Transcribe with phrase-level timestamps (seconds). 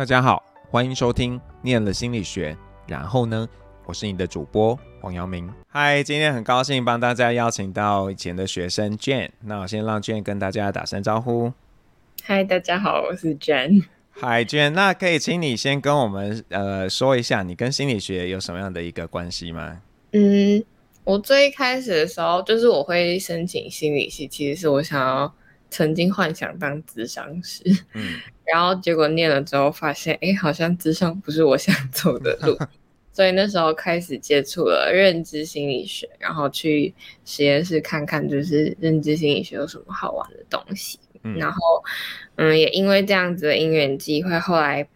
[0.00, 2.56] 大家好，欢迎收听念了心理学。
[2.86, 3.46] 然后呢，
[3.84, 5.52] 我是你的主播黄阳明。
[5.68, 9.28] 嗨，今天很高兴帮大家邀请到以前的学生 Jane。
[9.42, 11.52] 那我先让 Jane 跟大家打声招呼。
[12.22, 13.84] 嗨，大家好，我是 Jane。
[14.08, 19.82] 嗨，Jane，那可以请你先跟我们呃说一下，你跟心理学有什么样的一个关系吗？
[20.12, 20.64] 嗯，
[21.04, 25.34] 我最开始的时候，就是我会申请心理系，其实是我想要
[25.70, 27.62] 曾经幻想当智商师，
[27.94, 32.58] 嗯， 然后结果念了之后发现，哎，好像智商不是我想走的路，
[33.12, 36.92] 所以那时候开始接触了认知心理学，然后去
[37.24, 41.58] 实验室看看，就是认知心理学有什么好玩的东西，嗯，然后，
[42.36, 44.88] 嗯，也因为这样子的因缘机会，后来。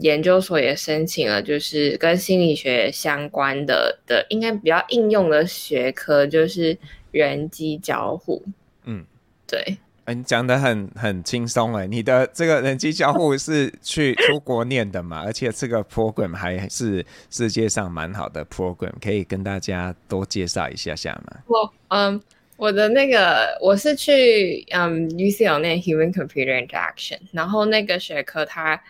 [0.00, 6.78] 研究所也申请了，就是跟心理学相关的的，应该比较应用的学科，就是
[7.10, 8.40] 人机交互。
[8.84, 9.04] 嗯，
[9.44, 9.76] 对。
[10.08, 15.22] 欸、你讲得很很轻松哎，你的这个人机交互是去出国念的嘛？
[15.24, 21.38] 而且这个 program 还是世界上蛮好的 program，可以跟大家多介绍一下下吗？
[21.46, 22.20] 我嗯，
[22.56, 28.80] 我的那个我是去嗯 UCL 念 Human Computer Interaction，然后那个学科它。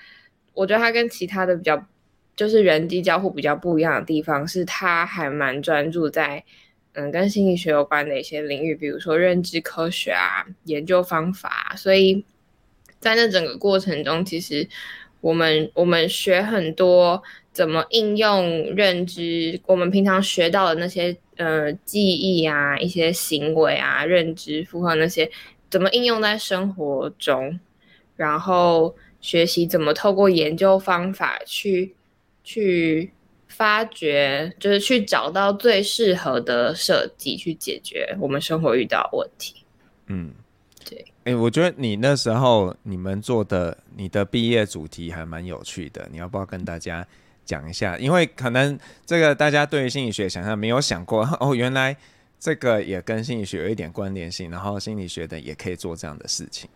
[0.55, 1.87] 我觉得它跟其他的比较，
[2.35, 6.43] 就是人机交互比较不一样的地方是，它还蛮专注在，
[6.93, 11.75] 嗯，跟心理学有关的一些领域，比如说认知科学啊、研究方法。
[11.77, 12.25] 所以
[13.01, 14.69] 在那整个过程中，其实
[15.21, 17.23] 我们我们学很多
[17.53, 25.31] 怎么应用认知，我们平常学到的那些呃记忆啊、一些行为啊、认知负荷那些，
[25.71, 27.59] 怎么应用在生活中，
[28.17, 28.95] 然后。
[29.21, 31.93] 学习怎么透过研究方法去
[32.45, 33.11] 去
[33.59, 39.57] 发掘，就是去找到最适合的设计，去解决我们生活遇到的问题。
[40.07, 40.33] 嗯，
[40.89, 41.05] 对。
[41.25, 47.05] 哎、欸，我觉得你那时候你们做的你的毕业主题还蛮有趣的，你要不要跟大家
[47.45, 47.99] 讲一下？
[47.99, 51.97] 因为可能这个大家对于心理学想象没有想过哦，原来
[52.39, 56.71] 这个也跟心理学有一点关联性，然后心理学的也可以做这样的事情。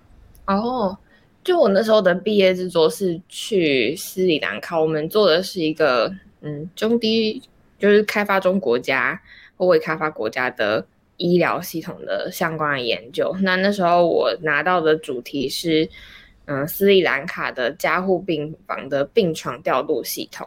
[0.47, 0.99] 哦。
[1.45, 6.09] 就我那时候的毕业制作是去斯里兰卡，我们做的是一个
[6.43, 7.43] 嗯中低
[7.79, 9.21] 就是开发中国家
[9.57, 10.87] 或未开发国家的
[11.17, 13.35] 医疗系统的相关的研究。
[13.41, 15.89] 那那时候我拿到的主题是
[16.45, 20.47] 嗯斯里兰卡的加护病房的病床调度系统，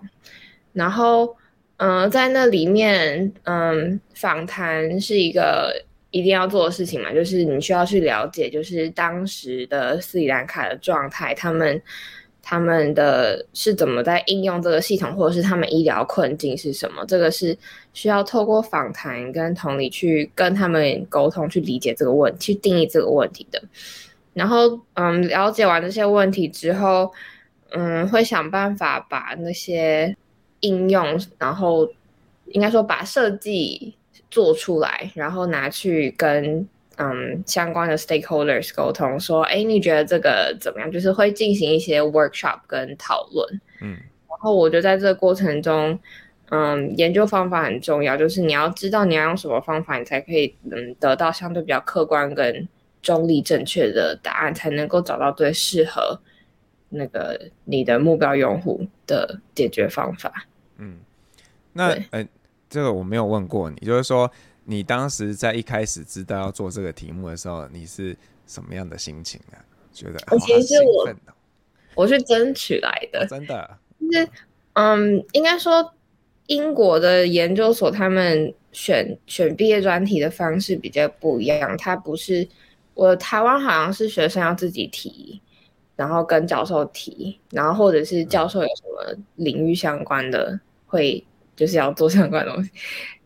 [0.74, 1.36] 然后
[1.78, 5.86] 嗯在那里面嗯访谈是一个。
[6.12, 11.82] 一定要做的事情嘛，就是你需要去了解，就是当时的斯里兰卡的状态，他们
[12.48, 17.04] 他们的是怎么在应用这个系统，或者是他们医疗困境是什么？
[17.08, 17.58] 这个是
[17.92, 23.60] 需要透过访谈跟同理去跟他们沟通，去理解这个问题，去定义这个问题的。
[24.34, 27.12] 然后，嗯，了解完这些问题之后，
[27.72, 30.16] 嗯，会想办法把那些
[30.60, 31.90] 应用，然后
[32.52, 33.96] 应该说把设计。
[34.32, 36.68] 做出来，然后拿去跟
[36.98, 40.92] 嗯相关的 stakeholders 沟通，说，哎，你觉得这个怎么样？
[40.92, 43.92] 就是会进行一些 workshop 跟讨论，嗯，
[44.30, 45.98] 然后我觉得在这个过程中，
[46.50, 52.68] 嗯，研究方法很重要，就是你要知道你要用什么方法，你才可以嗯得到相对比较客观跟
[53.02, 56.20] 中立正确的答案，才能够找到最适合
[56.90, 60.46] 那个你的目标用户的解决方法。
[60.78, 61.00] 嗯，
[61.74, 62.28] 那呃。
[62.68, 64.30] 这个我没有问过你，就是说
[64.68, 68.18] 你当时在一开始知道要做这个题目的时候，你是
[68.48, 69.62] 什么样的心情啊？
[69.94, 71.14] 觉得其实我
[71.94, 73.78] 我是争取来的，哦、真的。
[74.00, 74.28] 就是
[74.74, 75.94] 嗯，应该说
[76.48, 82.48] 英国的研究所他们选选毕业专题的方式比较不一样，他不是
[82.96, 85.40] 我台湾好像是学生要自己提，
[85.96, 91.24] 然后跟教授提，然后或者是教授有什么领域相关的会。
[91.56, 92.70] 就是要做相关的东西，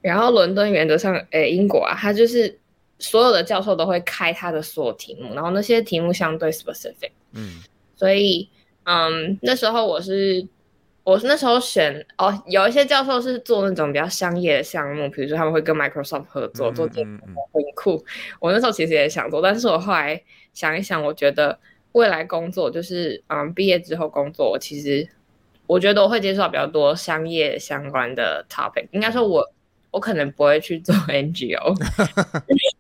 [0.02, 2.60] 然后伦敦原则上，诶，英国啊，它就是
[3.00, 7.62] 所有的教授都会开他的所有题目，然后那些题目相对 specific，嗯，
[7.96, 8.50] 所以，
[8.84, 10.48] 嗯，那时候我是，
[11.04, 18.06] 我是那时候选，哦，有一些教授是做那种比较商业的项目，比如说他们会跟 Microsoft 合作做这个很酷，
[18.40, 20.22] 我那时候其实也想做，但是我后来
[20.54, 21.58] 想一想，我觉得
[21.94, 25.08] 未来工作就是，嗯，毕业之后工作，我其实。
[25.70, 29.48] 我觉得我会接触到比较多商业相关的 topic，应该说我
[29.92, 31.76] 我可能不会去做 NGO，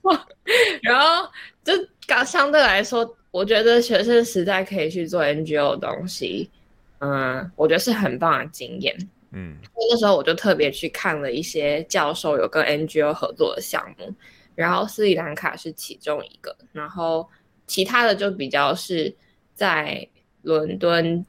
[0.81, 1.29] 然后
[1.63, 1.71] 就
[2.07, 6.49] 刚相对来说，我觉得学生时代可以去做 NGO 的东西，
[6.97, 8.97] 嗯，我觉得是很棒的经验，
[9.33, 9.55] 嗯，
[9.91, 14.11] 那时候我就特别去看了一些教授有跟 NGO 合作的项目，
[14.55, 17.29] 然后斯里兰卡是其中一个，然后
[17.67, 19.15] 其他的就比较是
[19.53, 20.07] 在
[20.41, 21.23] 伦敦。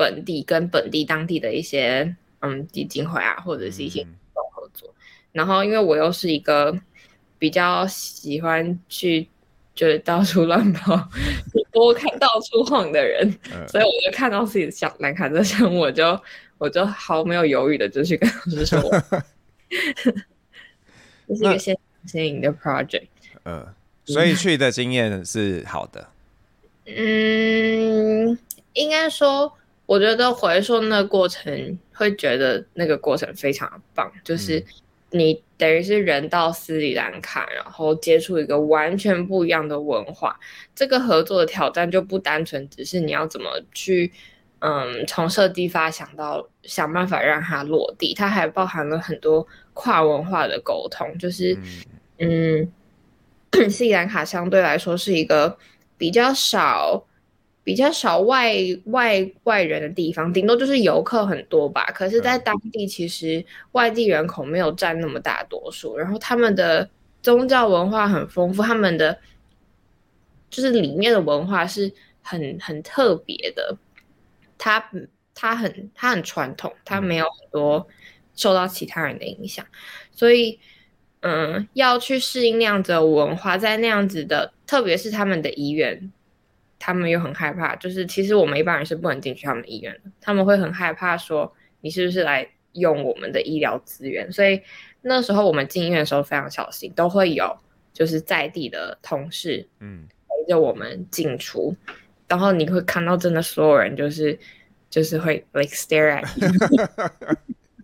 [0.00, 4.02] 本地跟本地当地的一些嗯基金会啊，或者是一些
[4.32, 4.88] 合作。
[4.88, 4.96] 嗯、
[5.32, 6.74] 然后因为我又是一个
[7.38, 9.28] 比较喜欢去
[9.74, 11.06] 就是到处乱跑、
[11.70, 16.18] 多看到处晃的人，嗯、所以我就看到自己的小蓝卡车箱，我就
[16.56, 18.88] 我就毫没有犹豫的就去跟老师说我，
[21.28, 23.08] 这是一个先先赢的 project。
[23.44, 23.66] 嗯，
[24.06, 26.08] 所以去的经验是好的。
[26.86, 28.36] 嗯，
[28.72, 29.52] 应该说，
[29.90, 34.08] 我觉得回溯那个过程，会觉得那个过程非常棒。
[34.22, 34.64] 就是
[35.10, 40.38] 你等于是人到斯里兰卡，然后接触一个完全不一样的文化。
[40.76, 44.12] 这个合作的挑战就不单纯只是你要怎么去，
[44.60, 49.44] 嗯，从设计发想到想办法让它落地，它还包含了很多
[49.74, 51.18] 跨文化的沟通。
[51.18, 51.58] 就是，
[52.20, 52.70] 嗯，
[53.68, 55.58] 斯里兰卡相对来说是一个。
[55.98, 57.04] 比较少，
[57.70, 58.52] 比较少外
[58.86, 61.84] 外外人的地方，顶多就是游客很多吧。
[61.94, 65.96] 可是，在当地其实外地人口没有占那么大多数。
[65.96, 66.90] 然后，他们的
[67.22, 69.16] 宗教文化很丰富，他们的
[70.50, 73.76] 就是里面的文化是很很特别的。
[74.58, 74.84] 他
[75.32, 77.86] 他很他很传统，他没有很多
[78.34, 79.64] 受到其他人的影响，
[80.10, 80.58] 所以。
[81.22, 86.10] 嗯，要去适应那样子的文化，在那样子的，特别是他们的医院，
[86.80, 87.76] 他们又很害怕。
[87.76, 94.32] 就是其实我们一般人是不能进去他们的医院的，他们会很害怕说你是不是来用我们的医疗资源。
[94.32, 94.60] 所以
[95.02, 97.56] 那时候我们进医院的时候非常小心，都会有
[97.92, 101.76] 就是在地的同事，嗯，陪着我们进出。
[101.86, 101.94] 嗯、
[102.26, 104.36] 然后你会看到真的所有人就是
[104.88, 106.48] 就是会 like stare at you。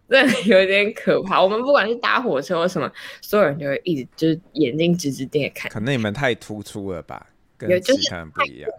[0.08, 1.42] 对，有点可怕。
[1.42, 2.88] 我们不管是搭火车或什么，
[3.20, 5.68] 所有人就会一直就是眼睛直直盯着看。
[5.68, 7.26] 可能你们太突出了吧，
[7.56, 8.70] 跟其他人不一样。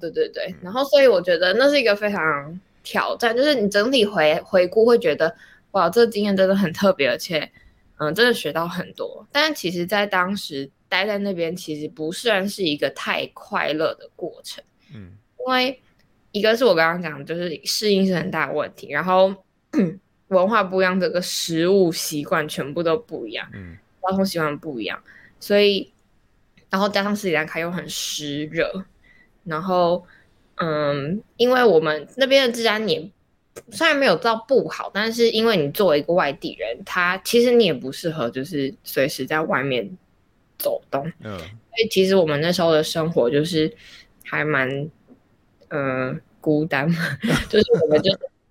[0.00, 5.34] 对对对，嗯、然后所以我觉得那是一个非常挑战，就是你整体回回顾会觉得，
[5.72, 7.50] 哇，这个经验真的很特别，而且
[7.98, 9.26] 嗯，真的学到很多。
[9.32, 14.62] 但其实，在当时待在那边，其实不算是一个太快乐的过程。
[14.94, 15.80] 嗯，因为
[16.32, 19.34] 一个是我刚刚讲的，就是适应是很大的问题，然后。
[20.28, 25.00] 文化不一样，这个食物习惯全部都不一样，嗯，交通习惯不一样，
[25.38, 25.92] 所以，
[26.70, 28.84] 然后加上斯里兰卡又很湿热，
[29.44, 30.04] 然后，
[30.56, 33.10] 嗯，因为我们那边的治安也
[33.70, 39.88] 虽然没有到不好，但是因为你作为一个外地人，他其实你也不适合就是随时在外面
[40.58, 43.72] 走动，嗯，所以其实我们那时候的生活就是
[44.24, 44.88] 还蛮，
[45.68, 46.88] 嗯，孤单，
[47.48, 48.10] 就是我们就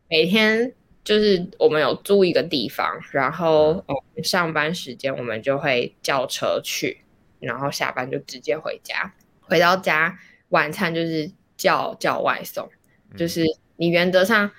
[0.09, 0.73] 每天。
[1.05, 6.97] 就是我们有租一个地方，然后嗯，上班时间我们就会叫车去，
[7.45, 9.13] 然后下班就直接回家。
[9.41, 10.17] 回到家
[10.49, 12.69] 晚餐就是叫叫外送，
[13.15, 13.43] 就是
[13.77, 14.51] 你原则上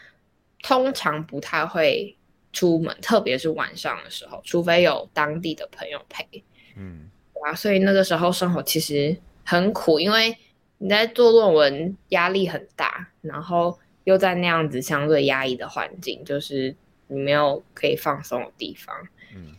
[0.62, 2.16] 通常不太会
[2.52, 6.44] 出门，特别是晚上的时候，除非有当地的朋友陪。
[6.76, 7.10] 嗯，
[7.44, 10.36] 啊，所以那个时候生活其实很苦，因为
[10.78, 13.78] 你在做论文，压力很大，然后。
[14.06, 16.76] 又在那样子相对压抑的环境，就是
[17.08, 18.94] 你没有可以放松的地方。
[19.34, 19.56] 嗯，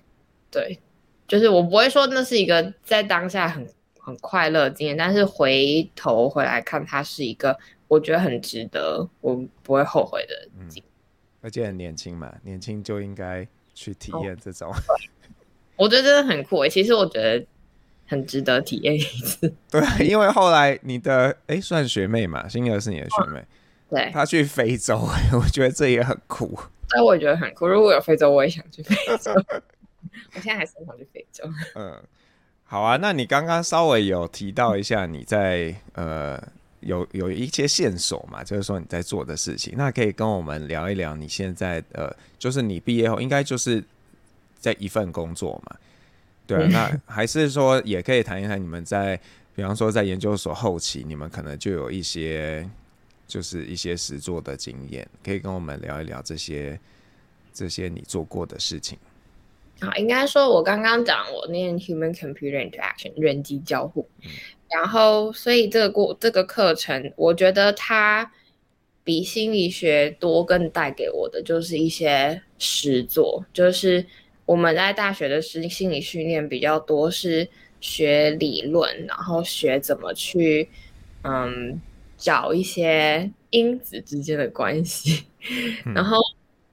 [0.49, 0.79] 对，
[1.27, 3.67] 就是我不会说那是一个在当下很
[3.99, 7.57] 很快乐的经验，但是回头回来看，它是一个
[7.87, 10.81] 我觉得很值得，我不会后悔的经
[11.41, 14.69] 而且很年轻嘛，年轻就应该去体验这种。
[14.69, 14.75] 哦，
[15.75, 17.45] 我觉得真的很酷诶，其实我觉得
[18.07, 19.53] 很值得体验一次。
[19.69, 23.39] 对，因为后来你的哎算学妹嘛，星儿是你的学妹。
[23.39, 23.45] 哦
[23.89, 24.97] 对，她去非洲，
[25.31, 26.59] 我觉得这也很酷。
[26.89, 27.65] 但我也觉得很酷。
[27.65, 29.31] 如果有非洲，我也想去非洲。
[30.33, 31.43] 我现在还是很想去非洲。
[31.75, 32.03] 嗯，
[32.63, 32.97] 好啊。
[32.97, 36.41] 那你刚刚稍微有提到一下你在呃
[36.79, 39.73] 有有一些线索嘛，就是说你在做的事情。
[39.77, 43.83] 那可以跟我们聊一聊你现在呃，就是你毕业后应该就是
[44.59, 45.77] 在一份工作嘛？
[46.45, 46.69] 对啊。
[46.71, 49.19] 那还是说也可以谈一谈你们在，
[49.55, 52.69] 比方说在研究所后期，你们可能就有一些。
[53.27, 56.79] 就是一些实作的经验，可以跟我们聊一聊这些
[57.53, 58.97] 这些你做过的事情。
[59.79, 64.29] 好，应该说，我刚刚讲我念 Human Computer Interaction 人机交互，嗯、
[64.69, 68.31] 然后所以这个过这个课程，我觉得它
[69.03, 73.45] 比心理学多，更带给我的就是一些实作。
[73.53, 74.05] 就是
[74.45, 77.47] 我们在大学的心心理训练比较多是
[77.79, 80.69] 学理论，然后学怎么去
[81.23, 81.81] 嗯。
[82.19, 85.23] 找一些因子之间的关系，
[85.85, 86.17] 嗯、然后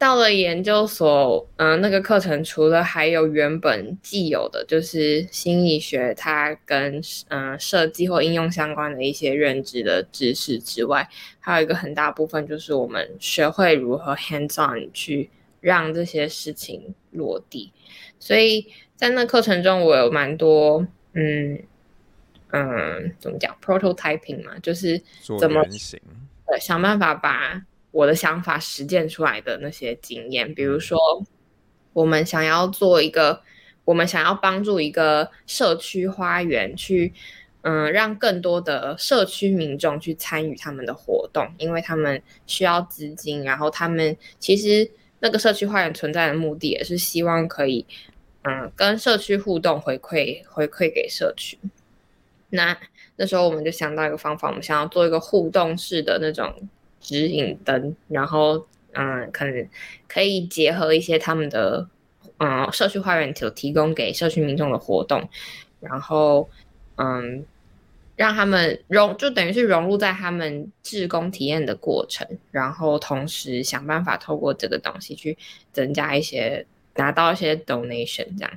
[0.05, 6.97] 到了研究所，嗯、呃，那个课程除了还有原本既有的，就是心理学，它跟
[7.29, 11.09] 嗯、呃、设计或应用相关的一些认知的知识之外，
[11.41, 15.31] 还有一个很大部分就是我们学会如何 hands on 去
[15.63, 17.73] 让这些事情落地。
[18.19, 21.59] 所以在那课程中，我有蛮多嗯
[22.51, 25.01] 嗯怎么讲 prototyping 嘛，就是
[25.41, 25.63] 怎么
[26.45, 27.65] 呃想办法把。
[27.95, 30.99] 我的想法实践出来的那些经验，比如说，
[31.93, 33.41] 我们想要做一个，
[33.85, 37.13] 我们想要帮助一个社区花园去，
[37.63, 47.87] 嗯，让更多的社区民众去参与他们的活动，因为他们需要资金，然后他们其实那个社区花园存在的目的也是希望可以，
[48.43, 51.57] 嗯，跟社区互动，回馈回馈给社区。
[52.51, 52.77] 那
[53.15, 56.53] 那时候我们就想到一个方法，我们想要做一个互动式的那种。
[57.05, 59.69] 指引灯，然后嗯，可能
[60.09, 61.87] 可以结合一些他们的
[62.39, 65.29] 嗯社区花园所提供给社区民众的活动，
[65.81, 66.49] 然后
[66.97, 67.45] 嗯，
[68.17, 75.37] 让他们融就等于是融入在他们志工体验的过程，然后同时想办法透过这个东西去
[75.73, 78.51] 增加一些拿到一些 donation 这样，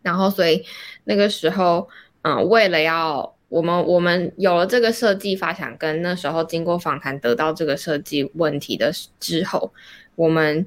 [0.00, 0.64] 然后所以
[1.04, 1.88] 那个时候
[2.22, 3.36] 嗯，为了要。
[3.50, 9.72] 我们我们有了这个设计发想，跟那时候经过访谈得到这个设计问题的之后，
[10.14, 10.64] 我们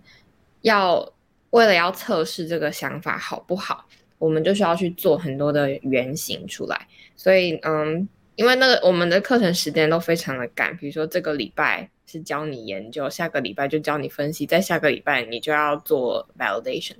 [0.63, 1.13] 要
[1.51, 3.85] 为了要测试这个想法好不好，
[4.19, 6.87] 我们就需要去做很多的原型出来。
[7.15, 16.97] 所以，嗯，因为那个我们的课程时间都非常的赶，比如说这个礼拜是教你研究，下个礼拜就教你分析，在下个礼拜你就要做 validation。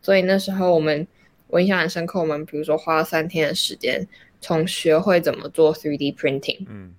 [0.00, 1.04] 所以那时候我们
[1.48, 4.06] 我印象很深刻，我们比如说花了三天的时间。
[4.44, 6.94] 从学会怎么做 3D printing，嗯，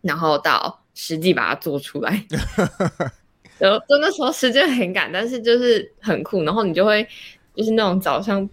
[0.00, 2.24] 然后到实际把它做出来，
[3.58, 6.44] 然后真的时候时间很赶，但是就是很酷。
[6.44, 7.04] 然后你就会
[7.52, 8.48] 就是那种早上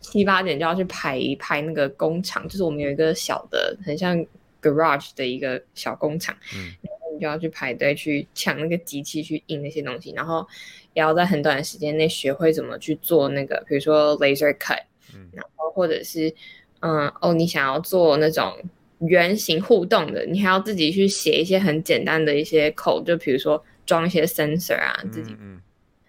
[0.00, 4.14] 七八点就要去排一排那个工厂，就是我们有一个小的很像
[4.60, 10.46] garage 的一个小工厂，嗯，然后你就要去排队去抢那个机器去印那些东西，然后
[10.92, 14.82] 也要在很短的时间内学会怎么去做那个，比如说 laser cut，
[15.14, 16.34] 嗯，然后或者是。
[16.80, 18.52] 嗯哦，你想要做那种
[19.00, 25.36] 圆形互动的，你还要自己去写一些很简单的一些 code，就比如说装一些 sensor 啊，自己。
[25.40, 25.60] 嗯，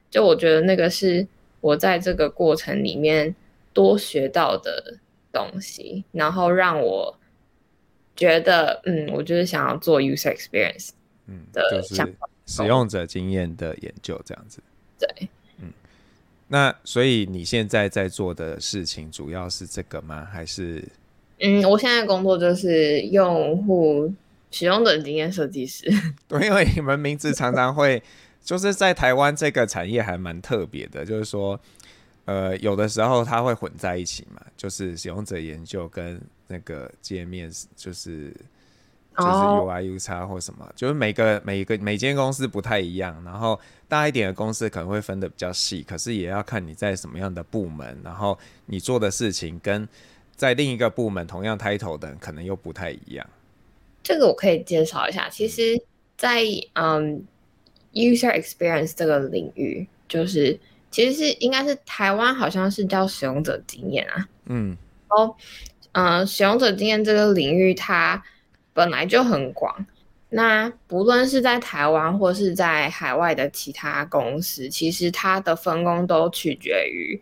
[0.09, 1.25] 就我觉得那个是
[1.61, 3.33] 我在这个过程里面
[3.73, 4.97] 多学到的
[5.31, 7.17] 东西，然后让我
[8.15, 10.89] 觉得，嗯，我就是想要做 user experience，
[11.27, 14.61] 嗯，的想法，使用者经验的研究这样子。
[14.99, 15.29] 对。
[16.49, 20.27] 那所以你现在在做的事情主要是这个吗？
[20.31, 20.83] 还是？
[21.39, 24.13] 嗯，我现在工作就是用户
[24.51, 25.89] 使用者经验设计师。
[26.27, 28.01] 对，因为你们名字常常会
[28.43, 31.59] 就是在台湾这个产业还蛮特别的，就是说，
[32.25, 38.33] 呃，有的时候它会混在一起嘛，就是使用者研究跟那个界面就是。
[39.19, 40.75] 就是 U I U 差或什么，oh.
[40.75, 49.87] 就是每个每个每间公司不太一样，然后大一点的公司可能会分的比较细，可是也要看你在什么样的部门，然后你做的事情跟
[50.35, 53.27] 在另一个部门同样 title 的可能又不太一样。
[54.01, 55.77] 这个我可以介绍一下，其实
[56.17, 57.23] 在，在嗯
[57.93, 60.57] user experience 这个领域，就是
[60.89, 64.77] 其实是应该是台湾好像是叫使用者经验啊，嗯，
[65.09, 65.35] 哦，
[65.91, 68.23] 嗯，使用者经验这个领域它。
[68.79, 69.85] 本来就很广，
[70.29, 77.21] 那不论是在台湾或是在海外的其他公司，其实它的分工都取决于，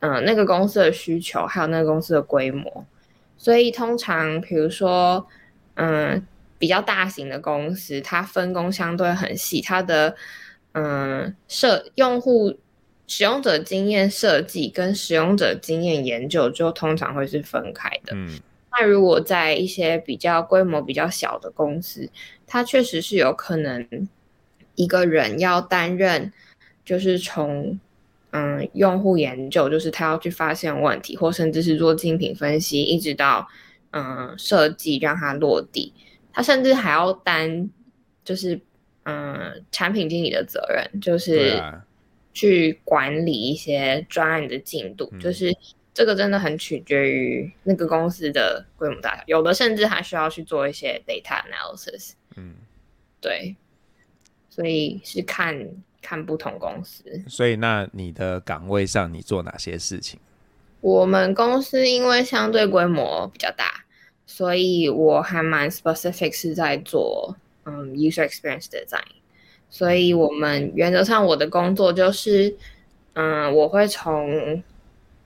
[0.00, 2.84] 嗯、那个公司的需求，还有那个公司的规模。
[3.38, 5.24] 所以通常，比如说，
[5.74, 6.26] 嗯、
[6.58, 10.16] 比较大型的公司，它分工相对很细，它的，
[10.72, 12.58] 嗯、设用户
[13.06, 18.12] 使用者经验设计跟使用者经验研究就通常会是分开的。
[18.16, 18.40] 嗯。
[18.78, 22.10] 那如果在一些比较规模比较小的公司，
[22.46, 24.06] 它确实是有可能
[24.74, 26.30] 一个人要担任，
[26.84, 27.80] 就是从
[28.32, 33.48] 嗯用户研究，就是他要去发现问题，或甚至是做竞品分析，一直到
[33.92, 35.94] 嗯设计让它落地，
[36.32, 37.70] 他甚至还要担
[38.24, 38.60] 就是
[39.04, 41.62] 嗯产品经理的责任，就是
[42.34, 45.50] 去管理一些专案的进度，就是。
[45.96, 52.12] 这个真的很取决于那个公司的规模大小，有的甚至还需要去做一些 data analysis。
[52.36, 52.52] 嗯，
[53.18, 53.56] 对，
[54.50, 55.58] 所以是看
[56.02, 57.02] 看不同公司。
[57.26, 60.20] 所以，那你的岗位上你做哪些事情？
[60.82, 63.86] 我们公司因为相对规模比较大，
[64.26, 67.34] 所以我还蛮 specific 是在做
[67.64, 69.00] 嗯 user experience design。
[69.70, 72.54] 所以我们原则上我的工作就是，
[73.14, 74.62] 嗯，我会从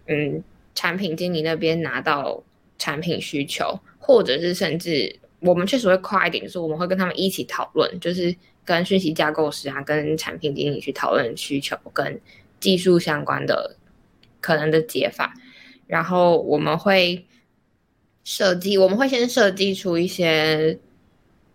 [0.07, 0.45] 嗯
[0.81, 2.43] 产品经理那边拿到
[2.79, 8.35] 产品需求，或者是甚至我们确实会快一点，就是我们会跟他们一起讨论，就是
[8.65, 12.19] 跟讯息架构师啊，跟产品经理去讨论需求跟
[12.59, 13.77] 技术相关的
[14.41, 15.35] 可能的解法，
[15.87, 17.27] 然后我们会
[18.25, 20.79] 设计，我们会先设计出一些。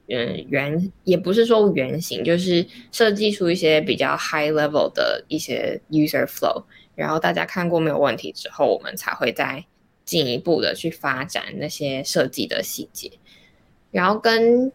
[0.07, 6.63] 嗯，原也不是说原型，就是设计出一些比较 high level 的一些 user flow，
[6.95, 9.65] 然后大家看过没有问题之后，我们才会再
[10.03, 13.11] 进一步的去发展那些设计的细节。
[13.91, 14.71] 然后跟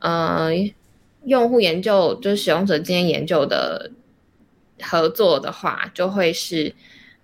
[0.00, 0.50] 呃
[1.24, 3.90] 用户研究，就是使用者之间研究的
[4.80, 6.74] 合作的话，就会是。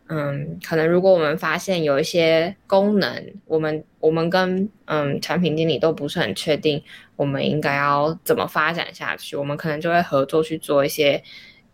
[0.06, 6.82] 嗯，可能如果我们发现有一些功能，我们我们跟嗯产品经理都不是很确定，
[7.16, 11.24] 我们应该要怎么发展下去，我们可能就会合作去做一些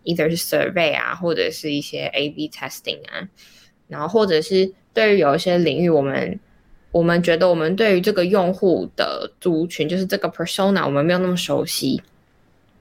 [0.05, 3.29] ，either 是 survey 啊，或者是一些 A/B testing 啊，
[3.89, 6.39] 然后或者是对于有一些领域，我们
[6.93, 12.03] 我们觉得我们对于这个用户的族群，就是这个 persona，我们没有那么熟悉，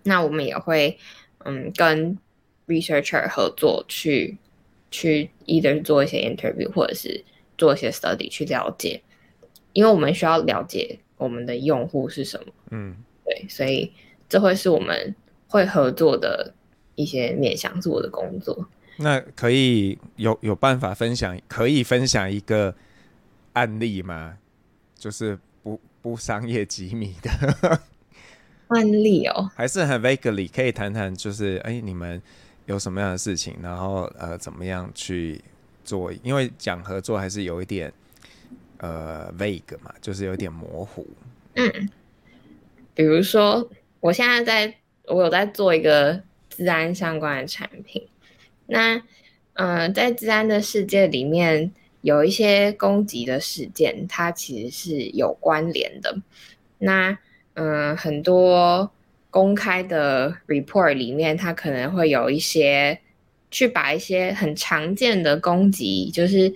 [0.04, 0.98] 那我们也会
[1.46, 2.18] 嗯跟
[2.68, 4.38] researcher 合作去。
[4.92, 7.24] 去 either 做一些 interview 或者是
[7.60, 9.00] 做一些 study 去了解，
[9.72, 12.52] 因为我们需要了解我们的用户是什么。
[12.72, 13.94] 嗯，对，所以
[14.28, 15.16] 这会是我们
[15.48, 16.56] 会合作的
[17.02, 18.68] 一些面向做的工作。
[18.98, 22.76] 那可以有有办法分享，可以分享一个
[23.54, 24.38] 案例吗？
[24.96, 27.80] 就是不不商业机密的
[28.68, 32.22] 案例哦，还是很 vaguely 可以谈谈，就是哎你们。
[32.66, 35.42] 有什么样的事情，然后呃，怎么样去
[35.84, 36.14] 做？
[36.22, 37.92] 因为讲合作还是有一点
[38.78, 41.04] 呃 vague 嘛，就是有点模糊。
[41.56, 41.90] 嗯，
[42.94, 43.68] 比如说，
[44.00, 44.76] 我现在在
[45.06, 46.22] 我有在做一个
[46.60, 48.08] 治安相关的产品，
[48.68, 49.02] 那
[49.54, 56.22] 嗯、在治安的世界里面，有一些攻击的事件，它其实是有关联的。
[56.78, 57.18] 那
[57.56, 58.92] 嗯、很多。
[59.32, 63.00] 公开的 report 里面，它可能会有一些
[63.52, 66.52] 去把一些很常见的攻击，就是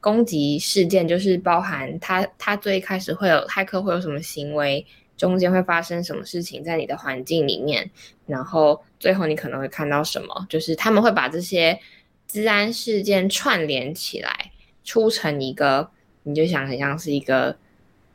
[0.00, 4.84] 攻击事件，就是包含它它最开始会有骇客会有什么行为，
[5.16, 7.90] 中间会发生什么事情在你的环境里面，
[8.26, 11.78] 然后最后你可能会看到什么，就是他们会把这些
[12.26, 14.52] 治安事件串联起来，
[14.84, 15.90] 出成一个，
[16.24, 17.56] 你就想很像是一个，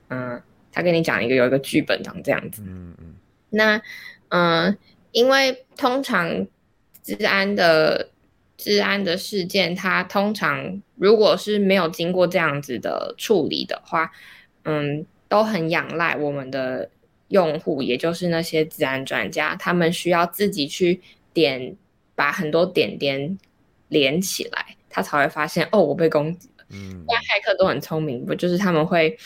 [0.09, 3.15] 嗯，他跟你讲一个有一个剧本长这样子，嗯嗯。
[3.49, 3.77] 那，
[4.29, 4.77] 嗯、呃，
[5.11, 6.47] 因为通常
[7.03, 8.09] 治安的
[8.57, 14.11] 治安的事件，它通常如果是没有经过这样子的处理的话，
[14.63, 16.89] 嗯，都很仰赖我们的
[17.29, 20.99] 用户，也就是那些自然专家，他们需要自己去
[21.33, 21.77] 点，
[22.15, 23.39] 把很多点点
[23.87, 26.65] 连起来，他才会发现哦，我被攻击了。
[26.71, 29.17] 嗯，那骇客都很聪明，不就是他们会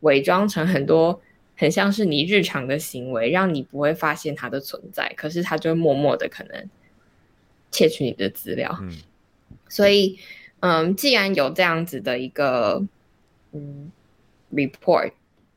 [0.00, 1.18] 伪装成很多。
[1.56, 6.68] 很像是你日常的行为，让你不会发现它的存在，可是他就会默默的可能
[7.70, 8.76] 窃取你的资料。
[8.82, 8.90] 嗯，
[9.68, 10.18] 所以，
[10.60, 12.84] 嗯，既然有这样子的一个
[13.52, 13.90] 嗯
[14.52, 15.12] report，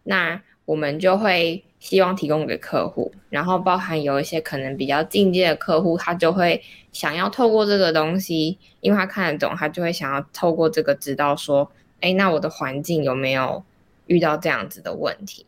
[0.07, 13.63] 那我们就会希望提供给客户，然后包含有一些可能比较进阶的客户，他就会想要透过这个东西，因为他看得懂，他就会想要透过这个知道说，哎，那我的环境有没有
[14.07, 15.45] 遇到这样子的问题？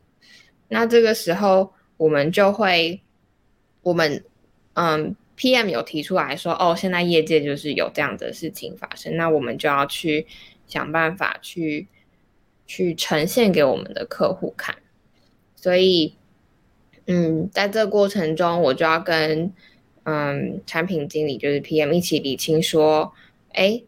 [0.67, 3.01] 那这个时候，我们就会，
[3.81, 4.23] 我们，
[4.73, 10.27] 嗯，PM 有提出来说，哦，现在业界就是有这样的事情发生，那我们就要去
[10.67, 11.87] 想办法去，
[12.69, 14.75] 去呈现给我们的客户看。
[15.55, 16.13] 所以，
[17.07, 19.51] 嗯，在这过程中，我就要跟，
[20.03, 23.11] 嗯，产品经理就是 PM 一起理清说，
[23.53, 23.81] 哎，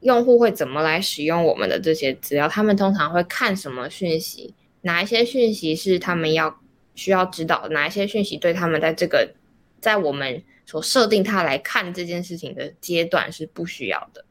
[0.00, 2.48] 用户会怎么来使用我们的这些资料？
[2.48, 4.52] 他们通常会看什么讯息？
[4.80, 6.60] 哪一些讯息是他们要
[6.96, 7.68] 需要知道？
[7.70, 9.32] 哪一些讯息对他们在这个
[9.80, 14.24] 在我们所设定他来看这件事情的阶段是不需要的？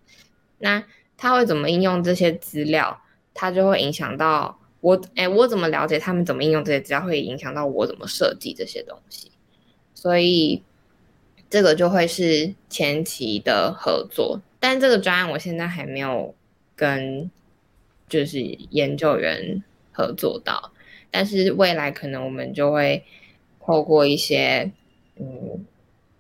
[0.58, 0.84] 那
[1.16, 3.02] 他会怎么应用这些资料？
[3.40, 5.02] 他就会影响到我。
[5.16, 7.02] 哎，我怎么了解他们怎么应用这些资料？
[7.02, 9.32] 会影响到我怎么设计这些东西。
[9.94, 10.62] 所以
[11.50, 14.42] 这个就会是前期的合作。
[14.60, 16.36] 但这个专案我现在还没有
[16.76, 17.32] 跟
[18.10, 19.64] 就是研究员。
[19.92, 20.72] 合作到，
[21.12, 23.04] 但是未来可能我们就会
[23.60, 24.72] 透过一些
[25.18, 25.66] 嗯，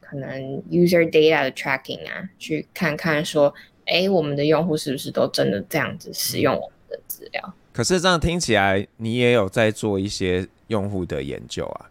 [0.01, 3.53] 可能 user data 的 tracking 啊，去看看说，
[3.85, 7.53] 哎，我们的用户是不是都真的这样子使用我们的资料？
[7.71, 11.89] 可是这样听起来，你也有在做一些用户的研究啊？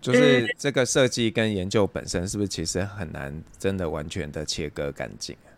[0.00, 5.34] 就是这个设计跟研究本身是不是其实很难真的完全的切割干净？
[5.46, 5.50] 啊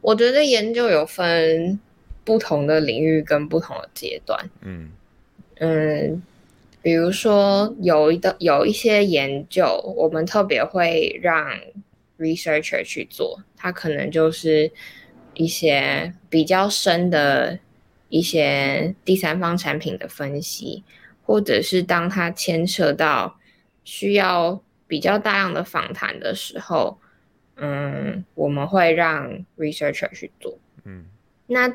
[0.00, 1.80] 我觉得研究有分
[2.22, 4.48] 不同的领域跟不同的阶段。
[4.60, 4.90] 嗯
[5.56, 6.22] 嗯，
[6.80, 9.64] 比如说有一个有一些研究，
[9.96, 11.44] 我们特别会让
[12.18, 14.70] researcher 去做，他可能就是
[15.34, 17.58] 一些比较深的
[18.08, 20.84] 一些第三方产品的分析，
[21.24, 23.38] 或者是当它牵涉到
[23.84, 26.98] 需要比较大量的访谈的时候。
[27.58, 30.58] 嗯，我们会让 researcher 去做。
[30.84, 31.06] 嗯，
[31.46, 31.74] 那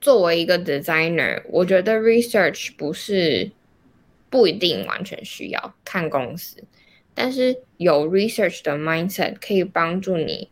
[0.00, 3.52] 作为一个 designer，我觉得 research 不是
[4.28, 6.64] 不一定完全需要看公司，
[7.14, 10.50] 但是有 research 的 mindset 可以帮助你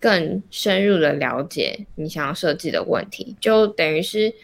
[0.00, 4.34] 更深入的了解你想要设计的问题，就等于是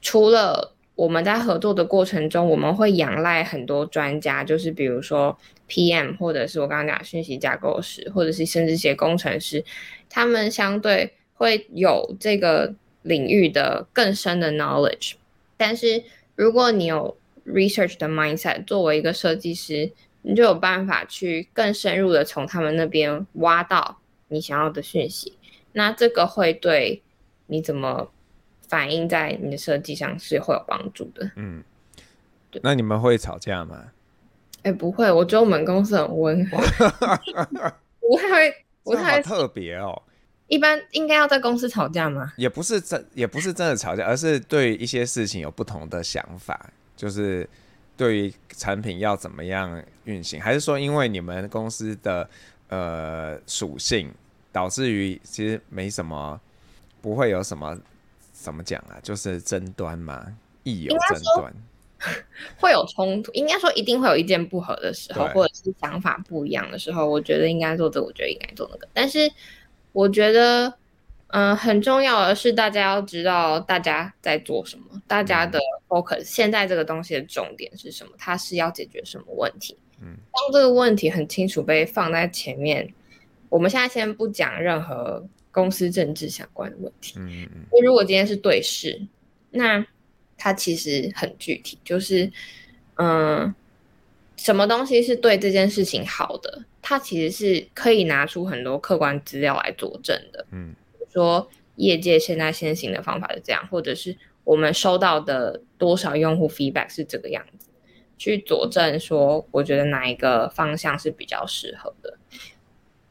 [0.00, 0.72] 除了。
[0.96, 5.36] 我们在合作的过程中，我们会仰赖很多专家，就是比如说
[5.68, 9.62] PM，或者是我刚刚讲讯息架构师，或者是甚至一些工程师，
[10.08, 15.12] 他们相对会有这个领域的更深的 knowledge。
[15.58, 16.02] 但是
[16.34, 23.98] 如果你有 research 的 mindset，作为一个设计师，你就有办法去更深入的从他们那边挖到
[24.28, 25.38] 你想要的讯息。
[25.72, 27.02] 那这个会对
[27.46, 28.10] 你怎么？
[28.68, 31.30] 反映在你的设计上是会有帮助的。
[31.36, 31.62] 嗯，
[32.62, 33.92] 那你们会吵架吗？
[34.64, 36.58] 哎、欸，不会，我觉得我们公司很温和，
[38.02, 40.02] 不太会，不太特别哦。
[40.48, 42.32] 一般应该要在公司吵架吗？
[42.36, 47.48] 也不是真，也不是真的吵架，而是对一些事情有不同的想法，就是
[47.96, 52.28] 对于产品要怎么样运行，还是说因为你们公司的
[52.68, 54.12] 呃属性，
[54.52, 56.40] 导致于其实没什么，
[57.00, 57.78] 不会有什么。
[58.38, 59.00] 怎么讲啊？
[59.02, 60.24] 就是争端嘛，
[60.62, 61.52] 亦有争端，
[62.58, 63.32] 会有冲突。
[63.32, 67.08] 应该说一定会有意见不合的时候，或者是想法不一样的时候。
[67.08, 68.86] 我觉得应该做这个，我觉得应该做那个。
[68.92, 69.28] 但是
[69.92, 70.68] 我觉得，
[71.28, 78.12] 嗯、呃，很重要的是大家要知道大家在做什么，大家的 focus、嗯、现在这个东西的重点是什么？
[78.16, 79.76] 它是要解决什么问题？
[80.00, 82.92] 嗯，当这个问题很清楚被放在前面，
[83.48, 85.26] 我们现在先不讲任何。
[85.56, 89.00] 公司政治相关的问题，嗯嗯，如果今天是对事，
[89.48, 89.82] 那
[90.36, 92.30] 它其实很具体，就是，
[92.96, 93.54] 嗯，
[94.36, 107.65] 什么东西是对这件事情好的，它其实是可以拿出很多客观资料来佐证的，嗯，比如说业界现在先行的方法是这样，或者是我们收到的多少用户 feedback 是这个样子，
[108.18, 112.18] 去佐证说，我觉得哪一个方向是比较适合的。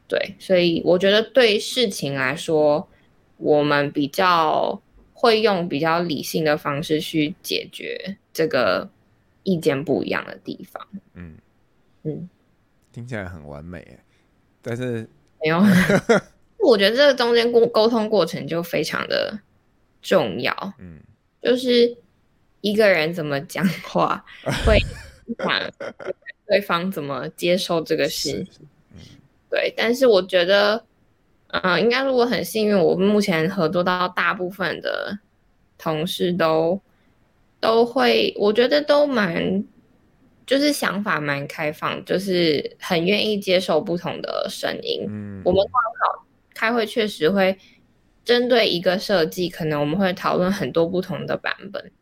[0.08, 2.88] 对，所以我觉得对事情来说，
[3.38, 4.80] 我们比较
[5.12, 8.88] 会用比较理性的方式去解决这个
[9.42, 10.86] 意见不一样的地方。
[11.14, 11.36] 嗯
[12.04, 12.28] 嗯，
[12.92, 13.98] 听起来很完美，
[14.62, 15.08] 但是
[15.40, 15.60] 没有。
[16.58, 19.38] 我觉得这个中间沟沟通过程就非常的
[20.00, 20.74] 重要。
[20.78, 21.00] 嗯，
[21.42, 21.96] 就是
[22.66, 24.24] 一个人怎么讲 话，
[24.66, 24.76] 会
[25.26, 25.70] 影响
[26.48, 28.44] 对方怎么接受这个事。
[29.48, 30.84] 对，但是我觉得，
[31.48, 35.16] 嗯、呃，应该如果很幸运，我目前合作到大部分的
[35.78, 36.80] 同事都
[37.60, 39.64] 都会，我觉得都蛮，
[40.44, 45.06] 就是想法蛮开放，就是很愿意接受不同的声音。
[45.08, 47.56] 嗯，我们刚好开会确实会
[48.24, 51.92] 针对一个设计，可能我们会讨论很多不同的版本，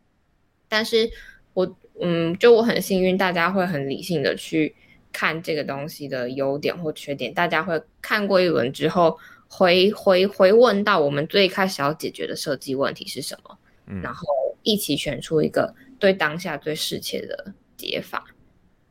[0.75, 1.09] 但是
[1.53, 4.75] 我，嗯，就我很幸运，大家会很理性的去。
[5.17, 13.57] 看这个东西的优点或缺点，大家会看过一轮之后回回回问到我们最开始要解决的设计问题是什么，
[13.87, 14.25] 嗯，然后
[14.61, 18.25] 一起选出一个对当下最适切的解法。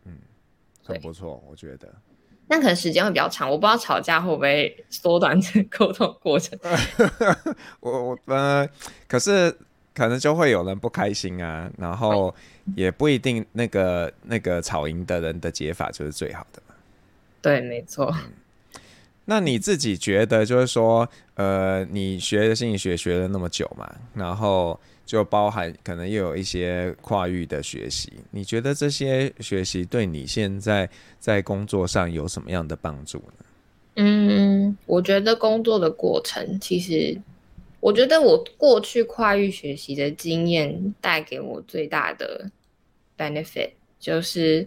[0.06, 0.12] 嗯，
[0.82, 1.94] 很不错，我觉得。
[2.48, 6.58] 那可能时间会比较长，我不知道吵架会不会缩短这个沟通过程。
[7.80, 8.66] 我我呃，
[9.06, 9.54] 可是。
[9.94, 12.34] 可能就会有人不开心啊，然后
[12.74, 16.74] 也不一定那个那个吵赢的人的解法就是最好的嘛。
[17.40, 18.12] 对，没错。
[18.12, 18.32] 嗯，
[19.26, 33.44] 那你自己觉得，就是说，呃，你学的心理学学了那么久嘛，然后就包含可能又有一些跨域的学习，你觉得这些学习对你现在在工作上有什么样的帮助呢？
[33.96, 37.16] 嗯，我觉得工作的过程其实。
[37.84, 42.50] 我觉得我过去跨域学习的经验带给我最大的
[43.14, 44.66] benefit 就是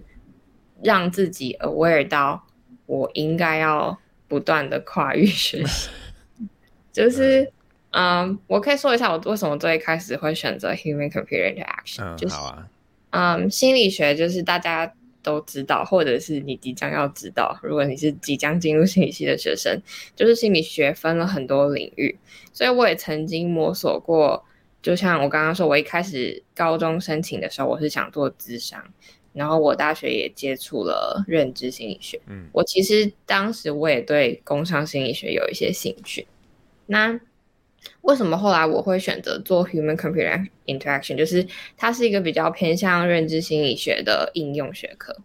[0.84, 2.46] 让自己 aware 到
[2.86, 5.90] 我应该要不断的跨域学习。
[6.94, 7.52] 就是，
[7.90, 12.04] 嗯，我可以说一下我为什么最开始会选择 human computer interaction。
[12.04, 12.36] 嗯，就是。
[13.10, 14.94] 嗯，心理学就是大家
[15.28, 17.60] 都知道，或者是你即将要知道。
[17.62, 19.78] 如果你是即将进入心理系的学生，
[20.16, 22.18] 就是心理学分了很多领域，
[22.54, 24.42] 所以我也曾经摸索过。
[24.82, 28.82] 就像我刚刚说，我一开始高中申请的时候，我是想做智商，
[29.34, 32.18] 然后我大学也接触了认知心理学。
[32.28, 36.26] 嗯，我其实当时我也对工商心理学有一些兴趣。
[36.86, 37.20] 那
[38.02, 41.16] 为什么后来我会选择做 Human Computer Interaction？
[41.16, 41.46] 就是
[41.76, 45.16] 它是一个比较偏向认知心理学的应用学科，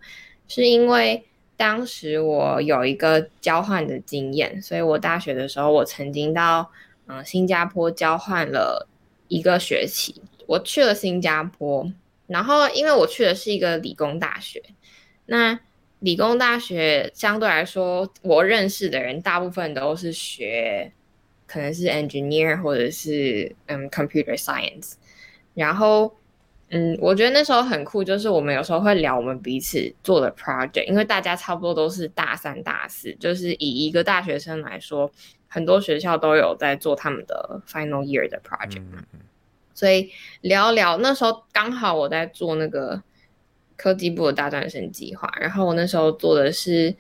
[0.49, 1.25] 是因为
[1.57, 6.71] 当时我有一个交换的经验，所以我大学的时候我曾经到
[7.07, 8.89] 嗯、新加坡交换了
[9.29, 10.23] 一个学期。
[10.47, 11.91] 我去了新加坡，
[12.27, 14.63] 然后因为我去的是一个理工大学，
[15.27, 15.59] 那
[16.01, 20.93] 理工大学相对来说，我认识的人大部分都是学。
[21.53, 24.95] 可能是 engineer 或者是嗯 computer science，
[25.53, 26.17] 然后
[26.71, 35.13] 嗯，我觉得那时候很酷，就是我们有时候会聊我们彼此做的 project，因为大家差不多都是大三、大四，就是以一个大学生来说，
[35.47, 39.21] 很多学校都有在做他们的 final year 的 project 嘛，嗯，
[39.75, 40.11] 所以
[40.41, 43.03] 聊聊那时候刚好我在做那个
[43.77, 46.95] 科技部的大专生计划，然后我那时候做的是。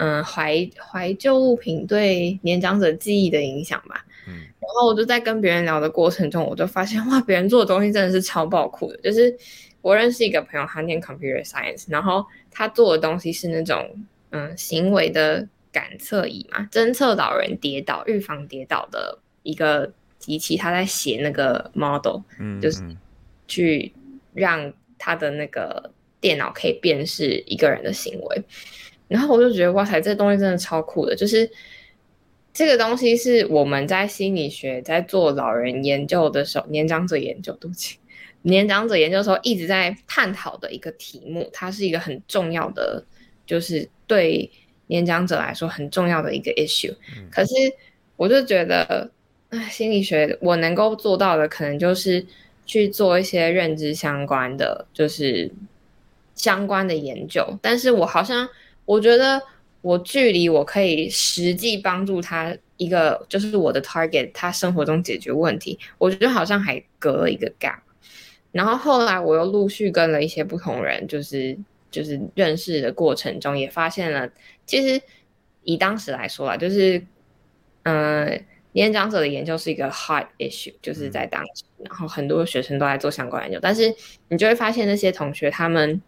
[0.00, 4.02] 嗯，怀怀旧物品对年长者记忆的影响吧。
[4.26, 8.98] 嗯，然后我就在跟别人聊的过程中，我就发现 哇，别人做的东西真的是超爆酷的。
[9.02, 9.36] 就是
[9.82, 13.94] 我认识一个朋友，他念 computer science，然后他做的东西是那种
[14.30, 20.56] 嗯行为的感测仪嘛，侦测老人跌倒、预防跌倒的一个机器。
[20.56, 22.82] 他在写那个 model，嗯，就是
[23.46, 23.92] 去
[24.32, 25.90] 让他的那个
[26.22, 28.42] 电脑可以辨识一个人的行为。
[29.10, 31.50] 然后我就觉得哇塞，这东西真的超酷的，就是
[32.54, 37.98] 这个东西是我们在心理学在做老人研究的时候，年长者研究，对不起，
[38.42, 43.04] 年长者研究的时候一直在探讨的一个题目，它是一个很重要的，
[43.44, 44.48] 就是对
[44.86, 46.94] 年长者来说很重要的一个 issue。
[47.32, 47.52] 可是
[48.14, 49.10] 我就觉得，
[49.48, 52.24] 哎，心理学我能够做到的，可能就是
[52.64, 55.50] 去做一些认知相关的，就是
[56.36, 58.48] 相关的研究，但是我好像。
[58.84, 59.40] 我觉得
[59.82, 67.78] 我距离我可以实际帮助他一个，就是我的 target，他生活中解决问题，我觉得好像还隔了一个 gap。
[68.52, 71.56] 然后后来我又陆续跟了一些不同人，就是
[71.90, 74.28] 就是认识的过程中，也发现了，
[74.66, 75.00] 其实
[75.62, 76.98] 以当时来说啊，就是
[77.84, 83.94] 嗯、呃，年长者的研究是一个 hard issue，就是在当时，然后很多学生都在做相关研究，但是
[84.28, 86.02] 你就会发现那些同学他们。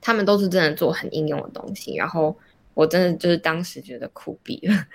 [0.00, 2.36] 他们都是真的做很应用的东西，然后
[2.74, 4.86] 我真的就是当时觉得酷毙了，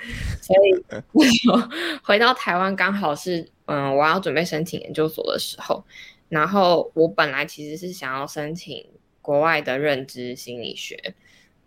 [0.41, 1.69] 所以我
[2.03, 5.83] 回到台湾刚好是嗯，我要准备申请研究所的时候，
[6.29, 8.85] 然后我本来其实是想要申请
[9.21, 11.13] 国外的认知心理学，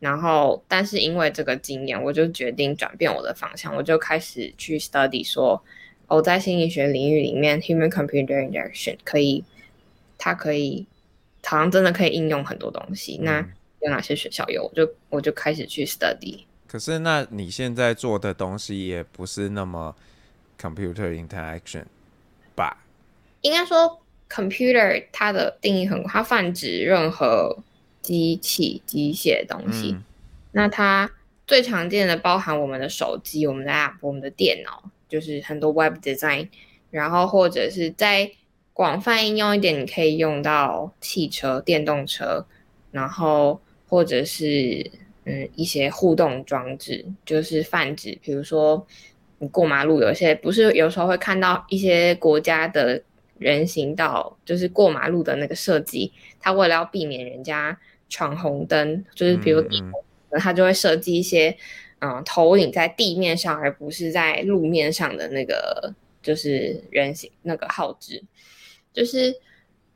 [0.01, 5.63] 然后但是因为这个经验，我就决定转变我的方向，我就开始去 study 说，
[6.09, 9.45] 我在心理学领域里面，human computer interaction 可以，
[10.17, 10.87] 它可以。
[11.47, 13.19] 好像真的可以应用很多东西。
[13.23, 13.39] 那
[13.81, 14.65] 有哪些学校有？
[14.65, 16.41] 我就我就开始去 study。
[16.67, 19.95] 可是，那你现在做的东西也不是那么
[20.61, 21.85] computer interaction
[22.57, 22.85] 吧？
[23.43, 27.57] 应该说，computer 它的定义很，它泛指任何
[28.03, 29.93] 机器、机械的东西。
[29.93, 30.05] 嗯。
[30.53, 31.09] 那它
[31.47, 36.49] 最常见的包含我们的手机、我们的 app、我们的电脑，就是很多 web design，
[36.91, 38.33] 然后或者是在。
[38.77, 42.45] 广泛应用一点，你可以用到汽车、电动车，
[42.91, 43.59] 然后
[43.89, 44.91] 或者是
[45.25, 48.87] 嗯一些互动装置，就是泛指，比如说
[49.39, 53.03] 你过马路，有些不是有时候会看到一些国家的
[53.39, 59.83] 人行道，就是过马路的那个设计，它为了要避免人家闯红灯，就是比如你，
[60.33, 61.57] 它就会设计一些
[62.01, 68.23] 嗯投影在地面上，而不是在路面上的那个就是人行那个号志。
[68.97, 69.37] 就是